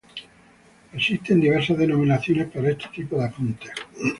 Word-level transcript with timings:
Existen 0.93 1.39
diversas 1.39 1.77
denominaciones 1.77 2.49
para 2.51 2.71
este 2.71 2.87
tipo 2.91 3.19
de 3.19 3.25
apunte. 3.25 3.69